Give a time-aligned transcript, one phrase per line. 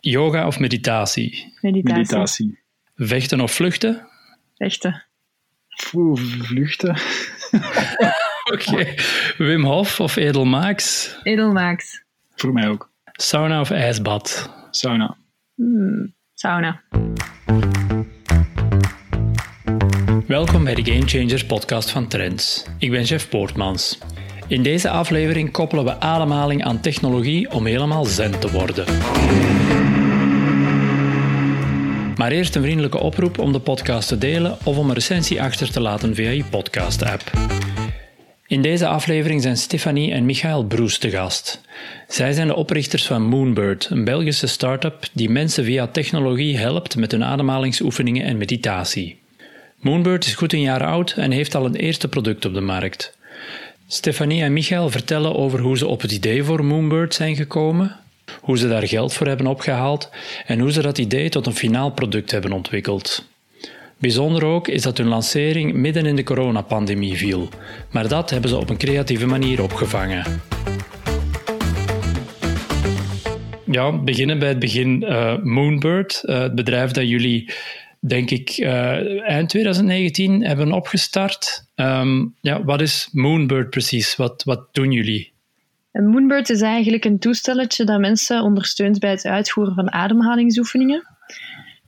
[0.00, 1.52] Yoga of meditatie?
[1.60, 1.94] Meditatie.
[1.94, 2.58] Meditatie.
[2.94, 4.06] Vechten of vluchten?
[4.56, 5.02] Vechten.
[5.94, 6.96] Oeh, vluchten.
[8.54, 8.94] Oké.
[9.38, 11.16] Wim Hof of Edelmaaks?
[11.22, 12.04] Edelmaaks.
[12.34, 12.90] Voor mij ook.
[13.12, 14.50] Sauna of ijsbad?
[14.70, 15.16] Sauna.
[15.54, 16.82] Hmm, sauna.
[20.26, 22.66] Welkom bij de Game Changers podcast van Trends.
[22.78, 23.98] Ik ben Jeff Poortmans.
[24.46, 28.84] In deze aflevering koppelen we ademhaling aan technologie om helemaal zen te worden.
[32.20, 35.72] Maar eerst een vriendelijke oproep om de podcast te delen of om een recensie achter
[35.72, 37.30] te laten via je podcast-app.
[38.46, 41.60] In deze aflevering zijn Stefanie en Michael Broes te gast.
[42.08, 47.10] Zij zijn de oprichters van Moonbird, een Belgische start-up die mensen via technologie helpt met
[47.10, 49.18] hun ademhalingsoefeningen en meditatie.
[49.76, 53.16] Moonbird is goed een jaar oud en heeft al een eerste product op de markt.
[53.86, 57.96] Stefanie en Michael vertellen over hoe ze op het idee voor Moonbird zijn gekomen,
[58.40, 60.10] hoe ze daar geld voor hebben opgehaald
[60.46, 63.28] en hoe ze dat idee tot een finaal product hebben ontwikkeld.
[63.98, 67.48] Bijzonder ook is dat hun lancering midden in de coronapandemie viel,
[67.90, 70.24] maar dat hebben ze op een creatieve manier opgevangen.
[73.70, 75.02] Ja, beginnen bij het begin.
[75.02, 77.52] Uh, Moonbird, uh, het bedrijf dat jullie,
[78.00, 81.64] denk ik, uh, eind 2019 hebben opgestart.
[81.76, 84.16] Um, ja, wat is Moonbird precies?
[84.16, 85.29] Wat, wat doen jullie?
[85.92, 91.06] Moonbird is eigenlijk een toestelletje dat mensen ondersteunt bij het uitvoeren van ademhalingsoefeningen.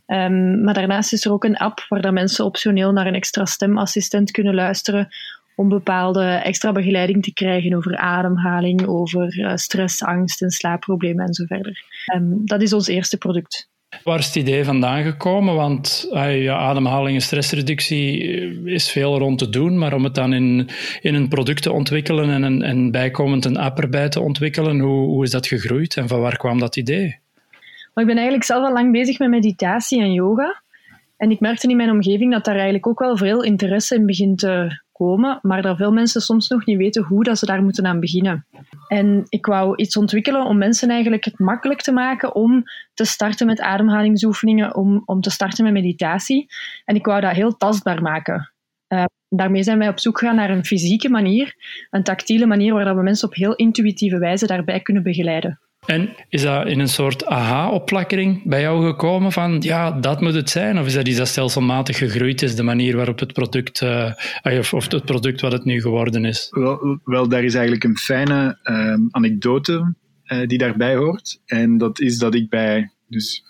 [0.06, 3.44] Um, maar daarnaast is er ook een app waar dat mensen optioneel naar een extra
[3.44, 5.08] stemassistent kunnen luisteren
[5.56, 11.34] om bepaalde extra begeleiding te krijgen over ademhaling, over uh, stress, angst en slaapproblemen en
[11.34, 11.84] zo verder.
[12.14, 13.70] Um, dat is ons eerste product.
[14.02, 15.54] Waar is het idee vandaan gekomen?
[15.54, 18.18] Want ja, ademhaling en stressreductie
[18.64, 20.68] is veel rond te doen, maar om het dan in,
[21.00, 25.06] in een product te ontwikkelen en, een, en bijkomend een app erbij te ontwikkelen, hoe,
[25.06, 27.20] hoe is dat gegroeid en van waar kwam dat idee?
[27.94, 30.62] Maar ik ben eigenlijk zelf al lang bezig met meditatie en yoga.
[31.16, 34.38] En ik merkte in mijn omgeving dat daar eigenlijk ook wel veel interesse in begint
[34.38, 37.86] te komen, maar dat veel mensen soms nog niet weten hoe dat ze daar moeten
[37.86, 38.46] aan beginnen.
[38.88, 42.62] En ik wou iets ontwikkelen om mensen eigenlijk het makkelijk te maken om
[42.94, 46.46] te starten met ademhalingsoefeningen, om, om te starten met meditatie.
[46.84, 48.52] En ik wou dat heel tastbaar maken.
[48.88, 51.54] Uh, daarmee zijn wij op zoek gegaan naar een fysieke manier,
[51.90, 55.60] een tactiele manier waar we mensen op heel intuïtieve wijze daarbij kunnen begeleiden.
[55.86, 60.50] En is dat in een soort aha-opplakkering bij jou gekomen van ja, dat moet het
[60.50, 60.78] zijn?
[60.78, 64.12] Of is dat iets dat stelselmatig gegroeid is, de manier waarop het product, uh,
[64.72, 66.48] of het product wat het nu geworden is?
[67.04, 69.94] Wel, daar is eigenlijk een fijne uh, anekdote
[70.24, 71.40] uh, die daarbij hoort.
[71.46, 73.44] En dat is dat ik bij, dus,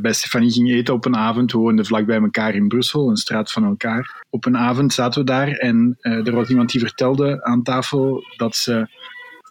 [0.00, 1.52] bij Stefanie ging eten op een avond.
[1.52, 4.24] We woonden vlak bij elkaar in Brussel, een straat van elkaar.
[4.30, 8.56] Op een avond zaten we daar en er was iemand die vertelde aan tafel dat
[8.56, 8.86] ze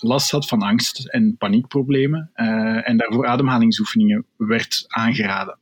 [0.04, 5.58] last had van angst en paniekproblemen uh, en daarvoor ademhalingsoefeningen werd aangeraden.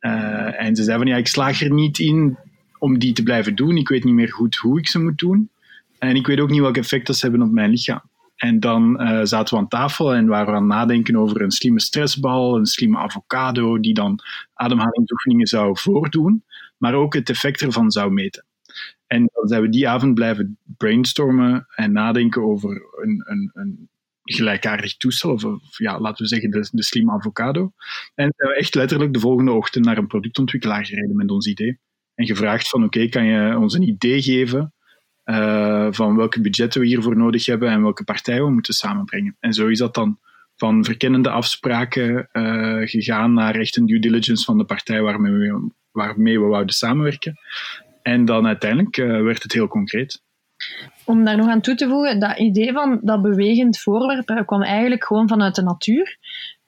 [0.00, 2.38] Uh, en ze zei van ja, ik slaag er niet in
[2.78, 3.76] om die te blijven doen.
[3.76, 5.50] Ik weet niet meer goed hoe ik ze moet doen.
[5.98, 8.02] En ik weet ook niet welk effect dat ze hebben op mijn lichaam.
[8.36, 11.50] En dan uh, zaten we aan tafel en waren we aan het nadenken over een
[11.50, 14.18] slimme stressbal, een slimme avocado, die dan
[14.54, 16.44] ademhalingsoefeningen zou voordoen,
[16.78, 18.44] maar ook het effect ervan zou meten.
[19.06, 23.88] En dan zijn we die avond blijven brainstormen en nadenken over een, een, een
[24.22, 25.44] gelijkaardig toestel, of,
[25.78, 27.72] ja, laten we zeggen de, slimme avocado.
[28.14, 31.78] En zijn we echt letterlijk de volgende ochtend naar een productontwikkelaar gereden met ons idee.
[32.14, 34.74] En gevraagd van oké, kan je ons een idee geven
[35.24, 39.36] uh, van welke budgetten we hiervoor nodig hebben en welke partijen we moeten samenbrengen.
[39.40, 40.18] En zo is dat dan
[40.56, 45.70] van verkennende afspraken uh, gegaan naar echt een due diligence van de partij waarmee we,
[45.90, 47.34] waarmee we wouden samenwerken.
[48.02, 50.22] En dan uiteindelijk uh, werd het heel concreet.
[51.06, 55.04] Om daar nog aan toe te voegen, dat idee van dat bewegend voorwerp kwam eigenlijk
[55.04, 56.18] gewoon vanuit de natuur.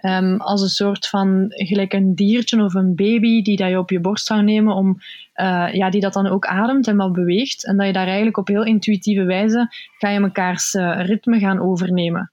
[0.05, 3.91] Um, als een soort van, gelijk een diertje of een baby die dat je op
[3.91, 4.99] je borst zou nemen, om,
[5.35, 7.67] uh, ja, die dat dan ook ademt en wat beweegt.
[7.67, 11.61] En dat je daar eigenlijk op heel intuïtieve wijze ga je mekaars uh, ritme gaan
[11.61, 12.33] overnemen.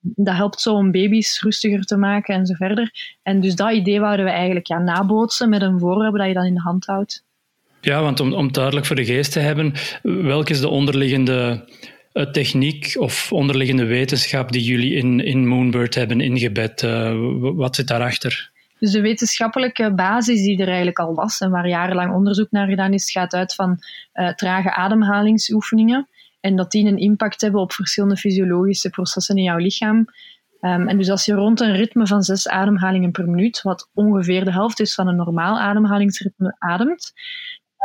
[0.00, 3.16] Dat helpt zo om baby's rustiger te maken en zo verder.
[3.22, 6.44] En dus dat idee wouden we eigenlijk ja, nabootsen met een voorwerp dat je dan
[6.44, 7.24] in de hand houdt.
[7.84, 9.72] Ja, want om, om duidelijk voor de geest te hebben,
[10.02, 11.68] welke is de onderliggende
[12.12, 16.82] uh, techniek of onderliggende wetenschap die jullie in, in Moonbird hebben ingebed?
[16.82, 18.52] Uh, wat zit daarachter?
[18.78, 22.92] Dus de wetenschappelijke basis die er eigenlijk al was en waar jarenlang onderzoek naar gedaan
[22.92, 23.78] is, gaat uit van
[24.14, 26.08] uh, trage ademhalingsoefeningen.
[26.40, 29.96] En dat die een impact hebben op verschillende fysiologische processen in jouw lichaam.
[30.60, 34.44] Um, en dus als je rond een ritme van zes ademhalingen per minuut, wat ongeveer
[34.44, 37.12] de helft is van een normaal ademhalingsritme, ademt,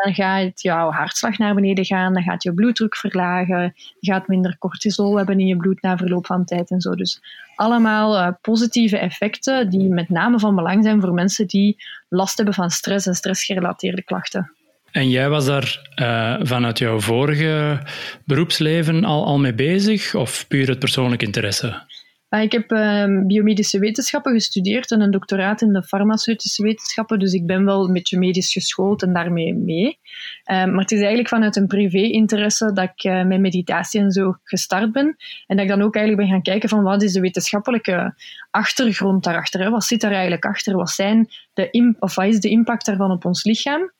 [0.04, 4.58] dan gaat jouw hartslag naar beneden gaan, dan gaat je bloeddruk verlagen, je gaat minder
[4.60, 6.96] cortisol hebben in je bloed na verloop van tijd en zo.
[6.96, 7.22] Dus
[7.56, 12.56] allemaal uh, positieve effecten die met name van belang zijn voor mensen die last hebben
[12.56, 14.52] van stress en stressgerelateerde klachten.
[14.92, 17.80] En jij was daar uh, vanuit jouw vorige
[18.26, 21.82] beroepsleven al, al mee bezig of puur het persoonlijk interesse?
[22.30, 27.34] Ah, ik heb uh, biomedische wetenschappen gestudeerd en een doctoraat in de farmaceutische wetenschappen, dus
[27.34, 29.86] ik ben wel een beetje medisch geschoold en daarmee mee.
[29.86, 34.36] Uh, maar het is eigenlijk vanuit een privé-interesse dat ik uh, met meditatie en zo
[34.44, 35.16] gestart ben.
[35.48, 38.16] En dat ik dan ook eigenlijk ben gaan kijken van wat is de wetenschappelijke
[38.52, 39.70] achtergrond daarachter?
[39.70, 40.76] Wat zit daar eigenlijk achter?
[40.76, 43.92] Wat, zijn de wat is de impact daarvan op ons lichaam?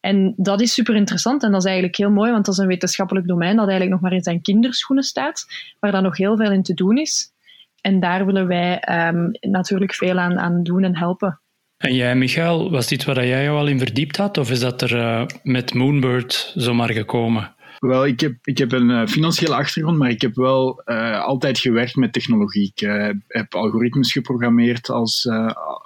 [0.00, 2.66] En dat is super interessant en dat is eigenlijk heel mooi, want dat is een
[2.66, 5.46] wetenschappelijk domein dat eigenlijk nog maar in zijn kinderschoenen staat,
[5.78, 7.32] waar dan nog heel veel in te doen is.
[7.80, 11.40] En daar willen wij um, natuurlijk veel aan, aan doen en helpen.
[11.76, 14.82] En jij, Michael, was dit waar jij jou al in verdiept had, of is dat
[14.82, 17.54] er uh, met Moonbird zomaar gekomen?
[17.78, 21.58] Wel, ik heb, ik heb een uh, financiële achtergrond, maar ik heb wel uh, altijd
[21.58, 22.72] gewerkt met technologie.
[22.74, 25.28] Ik uh, heb algoritmes geprogrammeerd als,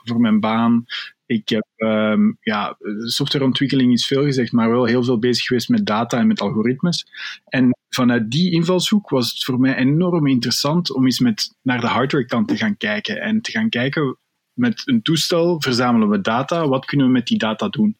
[0.02, 0.85] voor mijn baan.
[1.26, 5.87] Ik heb, um, ja, softwareontwikkeling is veel gezegd, maar wel heel veel bezig geweest met
[5.87, 7.06] data en met algoritmes.
[7.44, 11.87] En vanuit die invalshoek was het voor mij enorm interessant om eens met, naar de
[11.87, 13.20] hardware kant te gaan kijken.
[13.20, 14.17] En te gaan kijken,
[14.52, 17.96] met een toestel verzamelen we data, wat kunnen we met die data doen?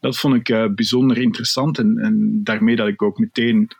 [0.00, 3.70] Dat vond ik uh, bijzonder interessant en, en daarmee dat ik ook meteen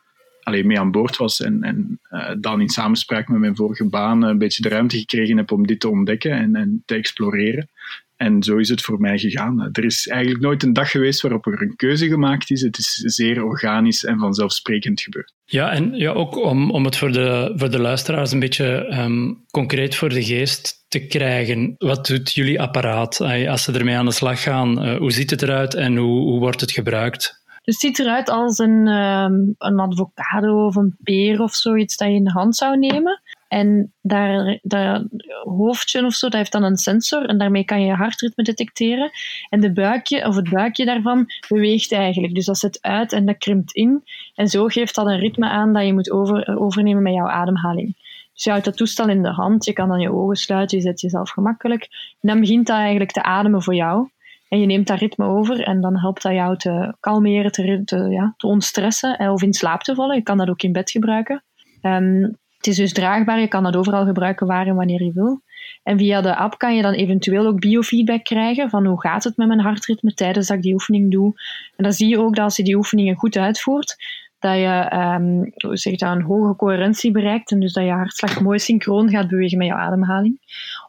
[0.43, 4.23] alleen mee aan boord was en, en uh, dan in samenspraak met mijn vorige baan
[4.23, 7.69] een beetje de ruimte gekregen heb om dit te ontdekken en, en te exploreren.
[8.17, 9.69] En zo is het voor mij gegaan.
[9.73, 12.61] Er is eigenlijk nooit een dag geweest waarop er een keuze gemaakt is.
[12.61, 15.33] Het is zeer organisch en vanzelfsprekend gebeurd.
[15.45, 19.45] Ja, en ja, ook om, om het voor de, voor de luisteraars een beetje um,
[19.51, 21.75] concreet voor de geest te krijgen.
[21.79, 24.87] Wat doet jullie apparaat als ze ermee aan de slag gaan?
[24.87, 27.43] Uh, hoe ziet het eruit en hoe, hoe wordt het gebruikt?
[27.65, 32.09] Dus het ziet eruit als een, um, een avocado of een peer of zoiets dat
[32.09, 33.23] je in de hand zou nemen.
[33.49, 35.05] En daar, dat
[35.43, 39.11] hoofdje of zo, dat heeft dan een sensor en daarmee kan je je hartritme detecteren.
[39.49, 42.35] En de buikje, of het buikje daarvan beweegt eigenlijk.
[42.35, 44.03] Dus dat zet uit en dat krimpt in.
[44.35, 47.97] En zo geeft dat een ritme aan dat je moet over, overnemen met jouw ademhaling.
[48.33, 50.83] Dus je houdt dat toestel in de hand, je kan dan je ogen sluiten, je
[50.83, 51.89] zet jezelf gemakkelijk.
[52.21, 54.09] En dan begint dat eigenlijk te ademen voor jou.
[54.49, 57.53] En je neemt dat ritme over en dan helpt dat jou te kalmeren,
[57.85, 60.17] te, ja, te ontstressen of in slaap te vallen.
[60.17, 61.43] Je kan dat ook in bed gebruiken.
[61.83, 65.43] Um, het is dus draagbaar, je kan dat overal gebruiken waar en wanneer je wil.
[65.83, 69.37] En via de app kan je dan eventueel ook biofeedback krijgen van hoe gaat het
[69.37, 71.33] met mijn hartritme tijdens dat ik die oefening doe.
[71.77, 73.97] En dan zie je ook dat als je die oefeningen goed uitvoert,
[74.39, 78.59] dat je um, zeg dat, een hoge coherentie bereikt en dus dat je hartslag mooi
[78.59, 80.39] synchroon gaat bewegen met je ademhaling.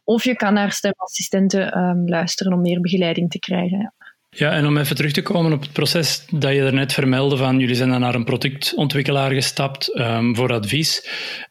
[0.03, 3.79] Of je kan naar stemassistenten um, luisteren om meer begeleiding te krijgen.
[3.79, 4.04] Ja.
[4.37, 7.59] Ja, en om even terug te komen op het proces dat je daarnet vermeldde van
[7.59, 11.07] jullie zijn dan naar een productontwikkelaar gestapt um, voor advies.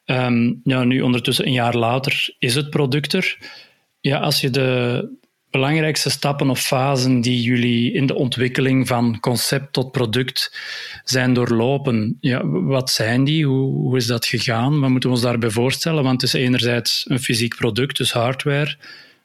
[0.07, 3.39] Um, ja, nu ondertussen een jaar later is het product er.
[4.01, 5.09] Ja, als je de
[5.51, 10.59] belangrijkste stappen of fasen die jullie in de ontwikkeling van concept tot product
[11.05, 13.47] zijn doorlopen, ja, wat zijn die?
[13.47, 14.81] Hoe, hoe is dat gegaan?
[14.81, 16.03] Wat moeten we ons daarbij voorstellen?
[16.03, 18.77] Want het is enerzijds een fysiek product, dus hardware.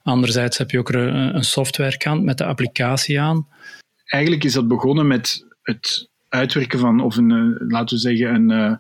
[0.10, 3.48] Anderzijds heb je ook een softwarekant met de applicatie aan.
[4.06, 8.52] Eigenlijk is dat begonnen met het uitwerken van, of een, eh, laten we zeggen, een,
[8.52, 8.76] eh,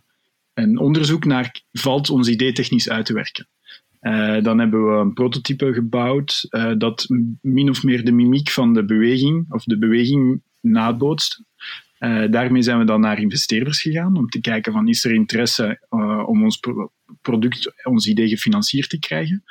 [0.53, 3.47] een onderzoek naar valt ons idee technisch uit te werken.
[4.43, 6.47] Dan hebben we een prototype gebouwd
[6.77, 7.05] dat
[7.41, 11.41] min of meer de mimiek van de beweging of de beweging nabootst.
[11.99, 15.85] Uh, daarmee zijn we dan naar investeerders gegaan om te kijken van is er interesse
[16.25, 19.43] om ons pro product, ons idee gefinancierd te krijgen.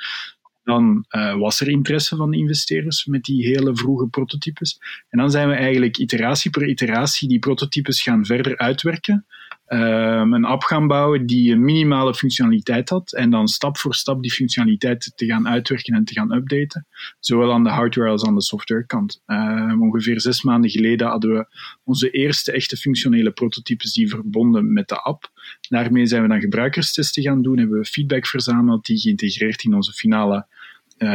[0.69, 4.79] Dan uh, was er interesse van de investeerders met die hele vroege prototypes.
[5.09, 9.25] En dan zijn we eigenlijk iteratie per iteratie die prototypes gaan verder uitwerken.
[9.67, 14.21] Um, een app gaan bouwen die een minimale functionaliteit had en dan stap voor stap
[14.21, 16.87] die functionaliteit te gaan uitwerken en te gaan updaten.
[17.19, 19.21] Zowel aan de hardware als aan de softwarekant.
[19.25, 21.45] Um, ongeveer zes maanden geleden hadden we
[21.83, 25.31] onze eerste echte functionele prototypes die verbonden met de app.
[25.69, 29.93] Daarmee zijn we dan gebruikerstesten gaan doen, hebben we feedback verzameld die geïntegreerd in onze
[29.93, 30.47] finale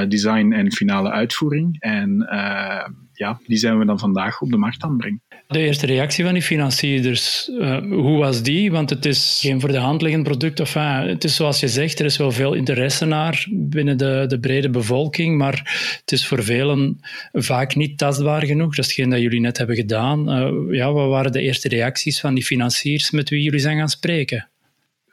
[0.09, 1.81] design en finale uitvoering.
[1.81, 5.23] En uh, ja, die zijn we dan vandaag op de markt aan brengen.
[5.47, 8.71] De eerste reactie van die financierders, uh, hoe was die?
[8.71, 10.61] Want het is geen voor de hand liggend product.
[10.61, 14.41] Of, het is zoals je zegt, er is wel veel interesse naar binnen de, de
[14.41, 15.55] brede bevolking, maar
[16.01, 17.01] het is voor velen
[17.33, 18.75] vaak niet tastbaar genoeg.
[18.75, 20.25] Dat is hetgeen dat jullie net hebben gedaan.
[20.71, 24.49] ja, wat waren de eerste reacties van die financiers met wie jullie zijn gaan spreken?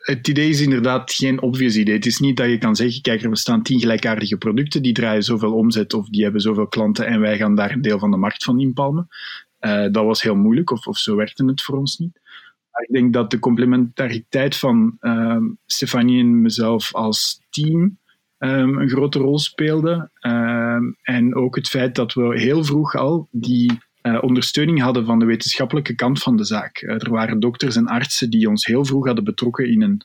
[0.01, 1.96] Het idee is inderdaad geen obvious idee.
[1.96, 5.24] Het is niet dat je kan zeggen, kijk, er bestaan tien gelijkaardige producten, die draaien
[5.24, 8.17] zoveel omzet of die hebben zoveel klanten en wij gaan daar een deel van de
[8.17, 9.08] markt van inpalmen.
[9.91, 12.20] dat was heel moeilijk, of, of zo werkte het voor ons niet.
[12.72, 18.00] Maar ik denk dat de complementariteit van ehm, Stefanie en mezelf als team
[18.38, 20.10] ehm, een grote rol speelde.
[20.13, 25.20] Ehm, en ook het feit dat we heel vroeg al die uh, ondersteuning hadden van
[25.20, 26.81] de wetenschappelijke kant van de zaak.
[26.81, 30.01] Uh, er waren dokters en artsen die ons heel vroeg hadden betrokken in een,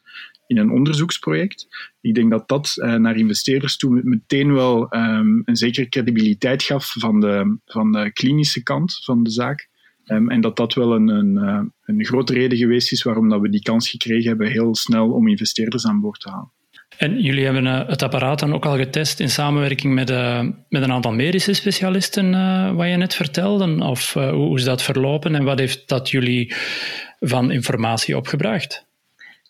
[0.46, 1.66] in een onderzoeksproject.
[2.00, 6.94] Ik denk dat dat uh, naar investeerders toe meteen wel um, een zekere credibiliteit gaf
[6.98, 9.68] van de, van de klinische kant van de zaak.
[10.06, 13.50] Um, en dat dat wel een, een, een grote reden geweest is waarom dat we
[13.50, 16.54] die kans gekregen hebben heel snel om investeerders aan boord te halen.
[16.96, 20.82] En jullie hebben uh, het apparaat dan ook al getest in samenwerking met, uh, met
[20.82, 23.84] een aantal medische specialisten, uh, wat je net vertelde?
[23.84, 26.54] Of hoe is dat verlopen en wat heeft dat jullie
[27.20, 28.85] van informatie opgebracht?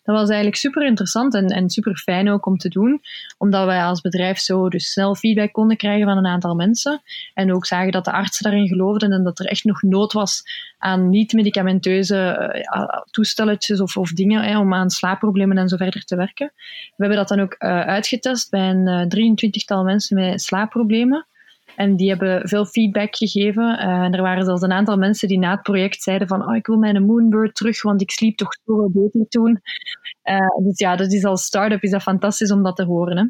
[0.07, 3.01] Dat was eigenlijk super interessant en, en super fijn ook om te doen,
[3.37, 7.01] omdat wij als bedrijf zo dus snel feedback konden krijgen van een aantal mensen
[7.33, 10.43] en ook zagen dat de artsen daarin geloofden en dat er echt nog nood was
[10.77, 12.15] aan niet-medicamenteuze
[12.75, 16.51] uh, toestelletjes of, of dingen hè, om aan slaapproblemen en zo verder te werken.
[16.55, 21.27] We hebben dat dan ook uh, uitgetest bij een 23-tal mensen met slaapproblemen.
[21.77, 23.63] En die hebben veel feedback gegeven.
[23.63, 26.55] Uh, en er waren zelfs een aantal mensen die na het project zeiden van oh,
[26.55, 29.61] ik wil mijn Moonbird terug, want ik sliep toch zo wel beter toen.
[30.23, 33.17] Uh, dus ja, dat is als start-up is dat fantastisch om dat te horen.
[33.17, 33.23] Hè.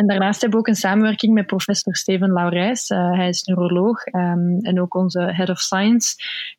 [0.00, 2.90] En daarnaast hebben we ook een samenwerking met professor Steven Laurijs.
[2.90, 6.14] Uh, hij is neuroloog um, en ook onze head of science.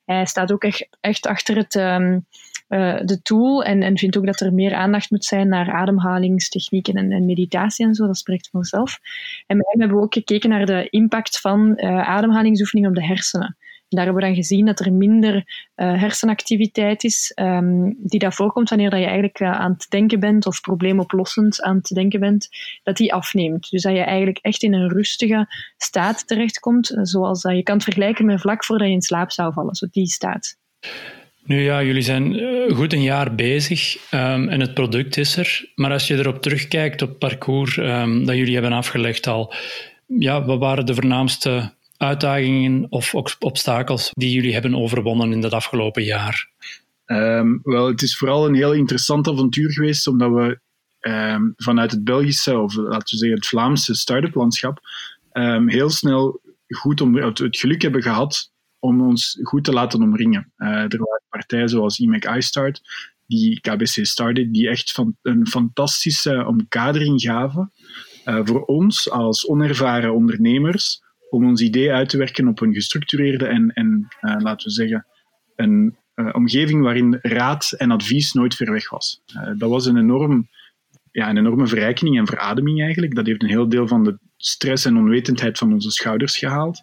[0.06, 0.64] Hij staat ook
[1.00, 1.76] echt, achter het...
[1.76, 2.26] Um,
[2.70, 6.94] uh, de tool en, en vindt ook dat er meer aandacht moet zijn naar ademhalingstechnieken
[6.94, 8.06] en, en meditatie en zo.
[8.06, 9.00] Dat spreekt vanzelf.
[9.48, 13.06] En met hem hebben we ook gekeken naar de impact van uh, ademhalingsoefeningen op de
[13.06, 13.58] hersenen.
[13.96, 15.44] Daar hebben we dan gezien dat er minder uh,
[15.76, 20.62] hersenactiviteit is um, die dat voorkomt wanneer je eigenlijk uh, aan het denken bent of
[20.62, 22.50] probleemoplossend aan het denken bent,
[22.84, 23.70] dat die afneemt.
[23.70, 28.26] Dus dat je eigenlijk echt in een rustige staat terechtkomt, zoals dat je kan vergelijken
[28.26, 30.58] met vlak voordat je in slaap zou vallen, zo die staat.
[31.44, 35.72] Nu ja, jullie zijn eh, goed een jaar bezig um, en het product is er.
[35.76, 39.54] Maar als je erop terugkijkt op het parcours um, dat jullie hebben afgelegd al,
[40.06, 46.04] ja, wat waren de voornaamste uitdagingen of obstakels die jullie hebben overwonnen in dat afgelopen
[46.04, 46.50] jaar?
[47.06, 50.60] Um, wel, het is vooral een heel interessant avontuur geweest, omdat we
[51.56, 54.80] vanuit het Belgische, of laten we zeggen het Vlaamse start-up landschap,
[55.66, 60.52] heel snel goed om, het, geluk hebben gehad om ons goed te laten omringen.
[60.58, 62.82] Uh, er waren partijen zoals IMEC iStart,
[63.28, 67.72] die KBC started, die echt van, een fantastische omkadering gaven
[68.26, 73.46] uh, voor ons als onervaren ondernemers om ons idee uit te werken op een gestructureerde
[73.46, 75.06] en, en uh, laten we zeggen,
[75.56, 75.96] een
[76.34, 79.22] omgeving waarin raad en advies nooit ver weg was.
[79.58, 80.50] dat was een, enorm,
[81.12, 83.16] ja, een enorme verrijking en verademing eigenlijk.
[83.16, 86.82] Dat heeft een heel deel van de stress en onwetendheid van onze schouders gehaald.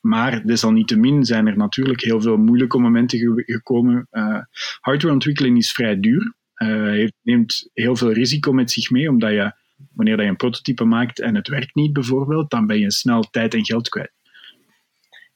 [0.00, 4.08] Maar desalniettemin zijn er natuurlijk heel veel moeilijke momenten gekomen.
[4.10, 4.40] Uh,
[4.80, 6.34] hardwareontwikkeling is vrij duur.
[6.62, 9.52] Uh, neemt heel veel risico met zich mee, omdat je,
[9.94, 13.54] wanneer je een prototype maakt en het werkt niet bijvoorbeeld, dan ben je snel tijd
[13.54, 14.16] en geld kwijt.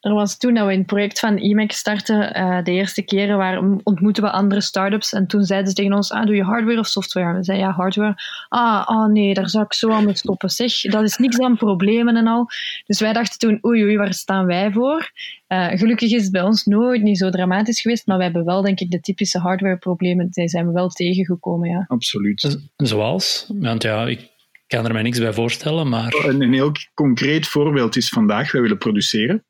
[0.03, 3.37] Er was toen dat we in het project van IMEC startten, uh, de eerste keren
[3.37, 6.79] waar ontmoeten we andere startups en toen zeiden ze tegen ons, ah, doe je hardware
[6.79, 7.37] of software?
[7.37, 8.15] We zeiden ja, hardware.
[8.49, 10.51] Ah, oh nee, daar zou ik zo aan mee stoppen.
[10.51, 12.47] Zeg, dat is niks aan problemen en al.
[12.87, 15.11] Dus wij dachten toen, oei oei, waar staan wij voor?
[15.49, 18.63] Uh, gelukkig is het bij ons nooit niet zo dramatisch geweest, maar we hebben wel,
[18.63, 21.85] denk ik, de typische hardware-problemen, die zijn we wel tegengekomen, ja.
[21.89, 22.59] Absoluut.
[22.77, 23.51] Zoals?
[23.59, 24.31] Want ja, ik
[24.73, 26.15] kan er mij niks bij voorstellen, maar...
[26.15, 29.45] Een, een heel concreet voorbeeld is vandaag, wij willen produceren.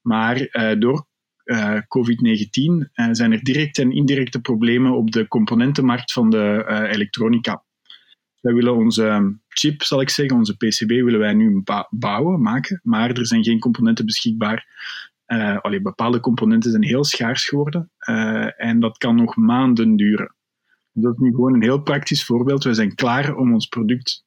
[0.00, 1.06] Maar uh, door
[1.44, 1.80] uh, COVID-19
[2.94, 7.64] uh, zijn er directe en indirecte problemen op de componentenmarkt van de elektronica.
[8.40, 13.10] Wij willen onze chip, zal ik zeggen, onze PCB, willen wij nu bouwen, maken, maar
[13.10, 14.66] er zijn geen componenten beschikbaar.
[15.60, 17.90] Allee, bepaalde componenten zijn heel schaars geworden
[18.56, 20.34] en dat kan nog maanden duren.
[20.92, 22.64] Dat is nu gewoon een heel praktisch voorbeeld.
[22.64, 24.23] We zijn klaar om ons product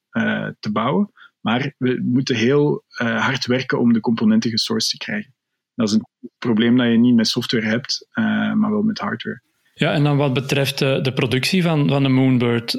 [0.59, 5.35] te bouwen, maar we moeten heel hard werken om de componenten gesourced te krijgen.
[5.75, 9.41] Dat is een probleem dat je niet met software hebt, uh, maar wel met hardware.
[9.73, 12.73] Ja, en dan wat betreft de, de productie van, van de Moonbird,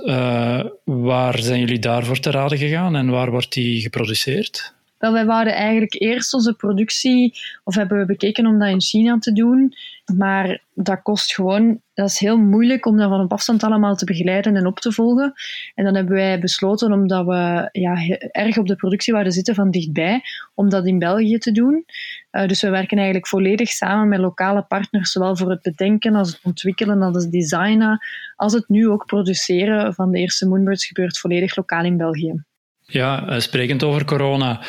[0.84, 4.76] waar zijn jullie daarvoor te raden gegaan en waar wordt die geproduceerd?
[4.98, 9.18] Wel, wij wouden eigenlijk eerst onze productie, of hebben we bekeken om dat in China
[9.18, 9.74] te doen.
[10.16, 14.04] Maar dat kost gewoon, dat is heel moeilijk om dat van op afstand allemaal te
[14.04, 15.32] begeleiden en op te volgen.
[15.74, 19.70] En dan hebben wij besloten, omdat we ja, erg op de productie wouden zitten van
[19.70, 20.20] dichtbij,
[20.54, 21.84] om dat in België te doen.
[22.32, 26.28] Uh, dus we werken eigenlijk volledig samen met lokale partners, zowel voor het bedenken als
[26.28, 27.98] het ontwikkelen, als het designen,
[28.36, 32.44] als het nu ook produceren van de eerste Moonbirds gebeurt volledig lokaal in België.
[32.90, 34.60] Ja, eh, sprekend over corona.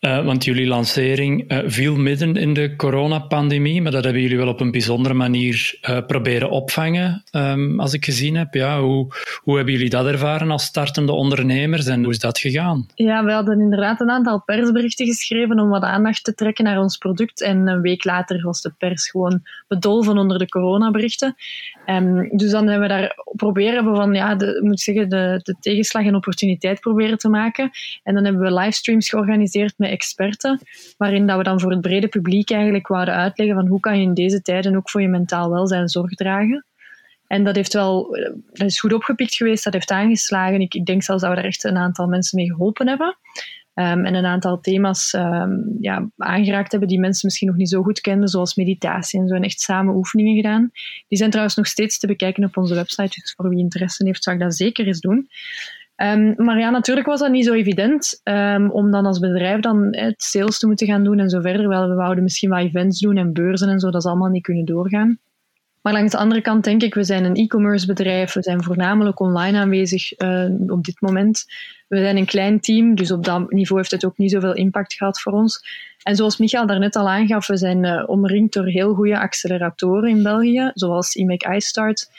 [0.00, 4.48] Uh, want jullie lancering uh, viel midden in de coronapandemie, maar dat hebben jullie wel
[4.48, 8.54] op een bijzondere manier uh, proberen opvangen, um, als ik gezien heb.
[8.54, 9.06] Ja, hoe,
[9.42, 12.86] hoe hebben jullie dat ervaren als startende ondernemers en hoe is dat gegaan?
[12.94, 16.96] Ja, we hadden inderdaad een aantal persberichten geschreven om wat aandacht te trekken naar ons
[16.96, 17.42] product.
[17.42, 21.34] En een week later was de pers gewoon bedolven onder de coronaberichten.
[21.86, 26.04] Um, dus dan hebben we daar proberen van, ja, de, moet zeggen, de, de tegenslag
[26.04, 27.70] een opportuniteit proberen te maken.
[28.02, 30.60] En dan hebben we livestreams georganiseerd met experten,
[30.96, 34.02] waarin dat we dan voor het brede publiek eigenlijk wouden uitleggen van hoe kan je
[34.02, 36.66] in deze tijden ook voor je mentaal welzijn zorg dragen.
[37.26, 38.16] En dat heeft wel,
[38.52, 40.60] dat is goed opgepikt geweest, dat heeft aangeslagen.
[40.60, 43.18] Ik, ik denk zelfs dat we daar echt een aantal mensen mee geholpen hebben.
[43.74, 47.82] Um, en een aantal thema's um, ja, aangeraakt hebben die mensen misschien nog niet zo
[47.82, 50.70] goed kenden, zoals meditatie en zo, en echt samen oefeningen gedaan.
[51.08, 54.22] Die zijn trouwens nog steeds te bekijken op onze website, dus voor wie interesse heeft,
[54.22, 55.28] zou ik dat zeker eens doen.
[56.02, 59.88] Um, maar ja, natuurlijk was dat niet zo evident um, om dan als bedrijf dan
[59.90, 61.68] het sales te moeten gaan doen en zo verder.
[61.68, 64.42] Wel, we wouden misschien wat events doen en beurzen en zo, dat is allemaal niet
[64.42, 65.18] kunnen doorgaan.
[65.82, 69.20] Maar langs de andere kant denk ik, we zijn een e-commerce bedrijf, we zijn voornamelijk
[69.20, 71.44] online aanwezig uh, op dit moment.
[71.88, 74.94] We zijn een klein team, dus op dat niveau heeft het ook niet zoveel impact
[74.94, 75.60] gehad voor ons.
[76.02, 80.22] En zoals Michael daarnet al aangaf, we zijn uh, omringd door heel goede acceleratoren in
[80.22, 82.10] België, zoals IMEC iStart.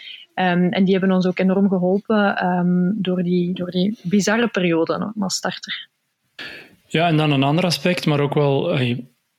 [0.41, 5.13] Um, en die hebben ons ook enorm geholpen um, door, die, door die bizarre periode
[5.19, 5.89] als starter.
[6.87, 8.79] Ja, en dan een ander aspect, maar ook wel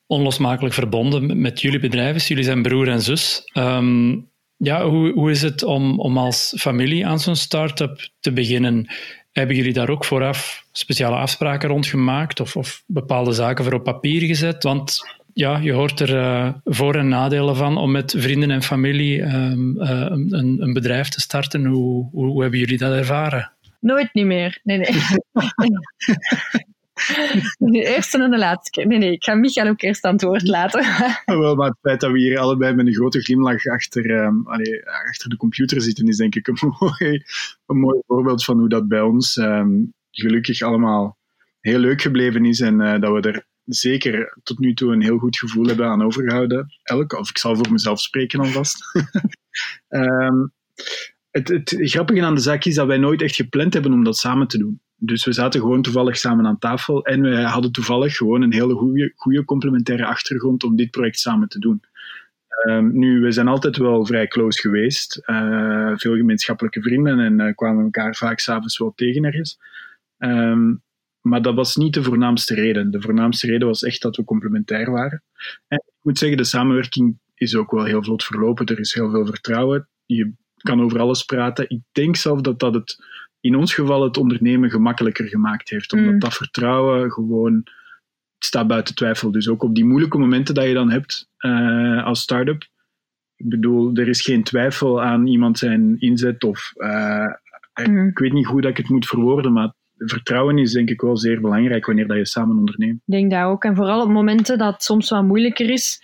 [0.07, 2.29] onlosmakelijk verbonden met jullie bedrijf.
[2.29, 3.51] Jullie zijn broer en zus.
[3.55, 8.87] Um, ja, hoe, hoe is het om, om als familie aan zo'n start-up te beginnen?
[9.33, 13.85] Hebben jullie daar ook vooraf speciale afspraken rond gemaakt of, of bepaalde zaken voor op
[13.85, 14.63] papier gezet?
[14.63, 14.99] Want
[15.41, 19.77] ja, je hoort er uh, voor- en nadelen van om met vrienden en familie um,
[19.83, 21.65] uh, een, een, bedrijf te starten.
[21.65, 23.53] Hoe, hoe, hoe, hebben jullie dat ervaren?
[23.81, 24.61] Nooit niet meer.
[24.63, 24.89] Nee, nee.
[27.59, 28.87] De eerste en de laatste keer.
[28.87, 30.85] Nee, nee, ik ga Michael ook eerst aan het woord laten.
[31.41, 34.87] Wel, maar het feit dat we hier allebei met een grote glimlach achter, um, allee,
[34.87, 37.25] achter de computer zitten, is denk ik een mooi,
[37.67, 41.17] een mooi voorbeeld van hoe dat bij ons um, gelukkig allemaal
[41.61, 45.19] heel leuk gebleven is en uh, dat we er zeker tot nu toe een heel
[45.19, 46.75] goed gevoel hebben aan overgehouden.
[46.83, 48.85] Elk, of ik zal voor mezelf spreken alvast.
[49.89, 50.53] um,
[51.31, 54.49] het, grappige aan de zaak is dat wij nooit echt gepland hebben om dat samen
[54.49, 54.81] te doen.
[54.97, 58.75] Dus we zaten gewoon toevallig samen aan tafel en we hadden toevallig gewoon een hele
[58.75, 61.83] goede, goede complementaire achtergrond om dit project samen te doen.
[62.69, 65.23] Um, nu, we zijn altijd wel vrij close geweest.
[65.27, 69.59] Uh, veel gemeenschappelijke vrienden en uh, kwamen elkaar vaak s'avonds wel tegen ergens.
[70.19, 70.83] Um,
[71.21, 72.91] maar dat was niet de voornaamste reden.
[72.91, 75.23] De voornaamste reden was echt dat we complementair waren.
[75.69, 78.67] En ik moet zeggen, de samenwerking is ook wel heel vlot verlopen.
[78.67, 79.89] Er is heel veel vertrouwen.
[80.07, 81.71] Je kan over alles praten.
[81.71, 83.05] Ik denk zelf dat dat het
[83.41, 85.93] in ons geval het ondernemen gemakkelijker gemaakt heeft.
[85.93, 86.19] Omdat mm.
[86.19, 87.65] dat vertrouwen gewoon
[88.39, 89.31] staat buiten twijfel.
[89.31, 92.69] Dus ook op die moeilijke momenten dat je dan hebt uh, als start-up.
[93.37, 97.27] Ik bedoel, er is geen twijfel aan iemand zijn inzet of uh,
[97.87, 98.09] mm.
[98.09, 99.75] ik weet niet hoe dat ik het moet verwoorden, maar
[100.07, 103.01] vertrouwen is denk ik wel zeer belangrijk wanneer dat je samen onderneemt.
[103.07, 103.65] Ik denk dat ook.
[103.65, 106.01] En vooral op momenten dat het soms wat moeilijker is,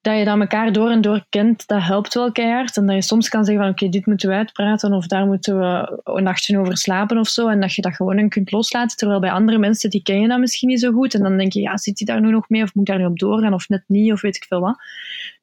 [0.00, 2.76] dat je dan elkaar door en door kent, dat helpt wel keihard.
[2.76, 5.58] En dat je soms kan zeggen van oké, dit moeten we uitpraten of daar moeten
[5.58, 7.48] we een nachtje over slapen of zo.
[7.48, 8.96] En dat je dat gewoon kunt loslaten.
[8.96, 11.14] Terwijl bij andere mensen, die ken je dat misschien niet zo goed.
[11.14, 13.02] En dan denk je, ja, zit hij daar nu nog mee of moet ik daar
[13.02, 14.78] nu op doorgaan of net niet of weet ik veel wat.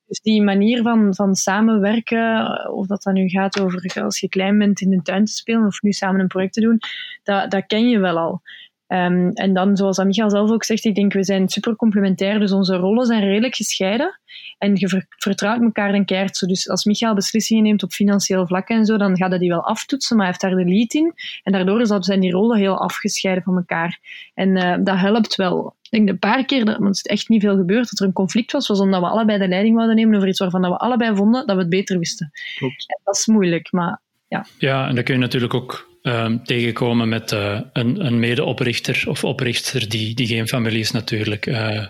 [0.08, 4.58] Dus die manier van, van samenwerken, of dat dan nu gaat over als je klein
[4.58, 6.80] bent in de tuin te spelen of nu samen een project te doen,
[7.24, 8.41] dat, dat ken je wel al.
[8.88, 12.52] Um, en dan, zoals Michael zelf ook zegt, ik denk we zijn super complementair, dus
[12.52, 14.19] onze rollen zijn redelijk gescheiden.
[14.58, 16.47] En je vertrouwt elkaar dan keihard zo.
[16.47, 19.65] Dus als Michael beslissingen neemt op financieel vlak en zo, dan gaat hij die wel
[19.65, 21.13] aftoetsen, maar hij heeft daar de lead in.
[21.43, 24.00] En daardoor zijn die rollen heel afgescheiden van elkaar.
[24.34, 25.76] En uh, dat helpt wel.
[25.82, 28.06] Ik denk een paar keer, dat, want het is echt niet veel gebeurd, dat er
[28.06, 30.78] een conflict was, was omdat we allebei de leiding wilden nemen over iets waarvan we
[30.78, 32.32] allebei vonden dat we het beter wisten.
[32.58, 32.86] Klopt.
[32.88, 34.45] En dat is moeilijk, maar ja.
[34.58, 39.24] Ja, en dan kun je natuurlijk ook um, tegenkomen met uh, een, een medeoprichter of
[39.24, 41.46] oprichter die, die geen familie is natuurlijk.
[41.46, 41.86] Uh,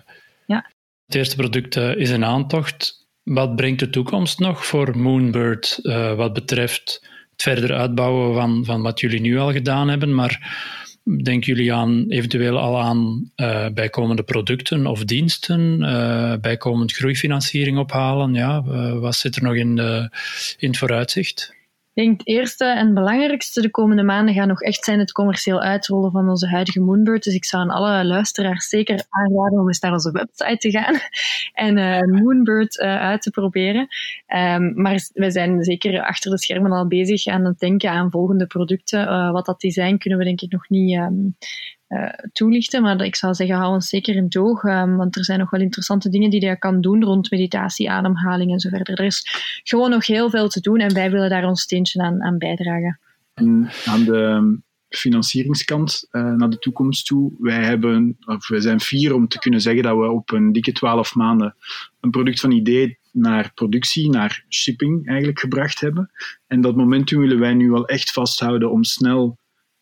[0.46, 0.72] ja.
[1.06, 3.08] Het eerste product uh, is een aantocht.
[3.24, 5.80] Wat brengt de toekomst nog voor Moonbird
[6.16, 10.16] wat betreft het verder uitbouwen van, van wat jullie nu al gedaan hebben?
[10.16, 10.60] Maar
[11.24, 13.32] denken jullie aan eventueel al aan
[13.74, 15.80] bijkomende producten of diensten,
[16.42, 18.34] bijkomend groeifinanciering ophalen?
[18.34, 18.64] Ja,
[19.00, 20.10] wat zit er nog in, de,
[20.58, 21.57] in het vooruitzicht?
[21.98, 25.62] Ik denk het eerste en belangrijkste de komende maanden gaan nog echt zijn het commercieel
[25.62, 27.24] uitrollen van onze huidige Moonbird.
[27.24, 30.96] Dus ik zou aan alle luisteraars zeker aanraden om eens naar onze website te gaan
[31.68, 33.88] en uh, Moonbird uh, uit te proberen.
[34.36, 38.48] Um, maar we zijn zeker achter de schermen al bezig aan het denken aan volgende
[38.48, 39.02] producten.
[39.02, 41.36] Uh, wat dat die zijn, kunnen we denk ik nog niet um,
[41.90, 42.82] uh, toelichten.
[42.82, 44.64] Maar ik zou zeggen, hou ons zeker in het oog.
[44.64, 48.52] Um, want er zijn nog wel interessante dingen die je kan doen rond meditatie, ademhaling
[48.52, 49.00] en zo verder.
[49.00, 49.28] Er is
[49.64, 53.00] gewoon nog heel veel te doen en wij willen daar ons steentje aan, aan bijdragen.
[53.34, 57.34] En aan de financieringskant uh, naar de toekomst toe.
[57.40, 60.72] Wij, hebben, of wij zijn fier om te kunnen zeggen dat we op een dikke
[60.72, 61.56] twaalf maanden
[62.00, 66.12] een product van idee naar productie, naar shipping eigenlijk gebracht hebben.
[66.48, 69.38] En dat momentum willen wij nu wel echt vasthouden om snel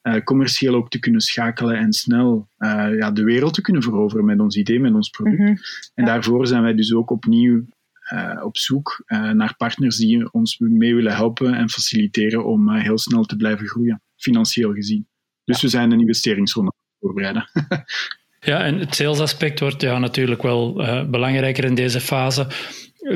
[0.07, 4.25] uh, commercieel ook te kunnen schakelen en snel uh, ja, de wereld te kunnen veroveren
[4.25, 5.39] met ons idee, met ons product.
[5.39, 5.57] Mm -hmm.
[5.93, 7.65] En daarvoor zijn wij dus ook opnieuw
[8.13, 13.23] uh, op zoek naar partners die ons mee willen helpen en faciliteren om heel snel
[13.23, 15.07] te blijven groeien, financieel gezien.
[15.43, 17.49] Dus we zijn een investeringsronde voorbereiden.
[18.39, 20.73] ja, en het salesaspect wordt ja, natuurlijk wel
[21.09, 22.47] belangrijker in deze fase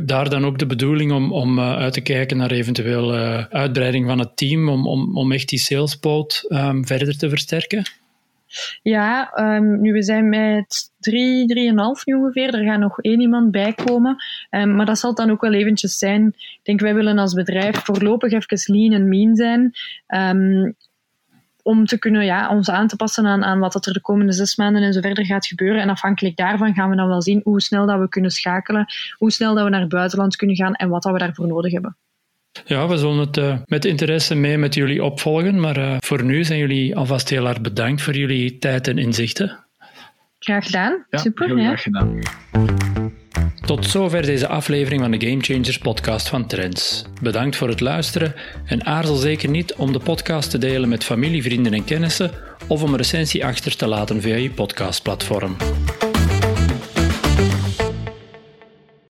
[0.05, 4.07] daar dan ook de bedoeling om, om uh, uit te kijken naar eventueel uh, uitbreiding
[4.07, 7.83] van het team, om, om, om echt die salespoot um, verder te versterken?
[8.81, 12.53] Ja, um, nu we zijn met drie, drieënhalf nu ongeveer.
[12.53, 14.15] Er gaat nog één iemand bij komen.
[14.51, 16.27] Um, maar dat zal dan ook wel eventjes zijn.
[16.27, 19.73] Ik denk, wij willen als bedrijf voorlopig even lean en mean zijn
[21.63, 24.55] om te kunnen ja, ons aan te passen aan, aan wat er de komende zes
[24.55, 25.81] maanden en zo verder gaat gebeuren.
[25.81, 28.85] En afhankelijk daarvan gaan we dan wel zien hoe snel dat we kunnen schakelen,
[29.17, 31.71] hoe snel dat we naar het buitenland kunnen gaan en wat dat we daarvoor nodig
[31.71, 31.97] hebben.
[32.65, 36.43] Ja, we zullen het uh, met interesse mee met jullie opvolgen, maar uh, voor nu
[36.43, 39.65] zijn jullie alvast heel erg bedankt voor jullie tijd en inzichten.
[40.39, 41.05] Graag gedaan.
[41.09, 41.47] Ja, Super.
[41.47, 42.19] Heel graag gedaan.
[43.65, 47.03] Tot zover deze aflevering van de Game Changers podcast van Trends.
[47.21, 48.33] Bedankt voor het luisteren
[48.65, 52.31] en aarzel zeker niet om de podcast te delen met familie, vrienden en kennissen
[52.67, 55.55] of om een recensie achter te laten via je podcastplatform.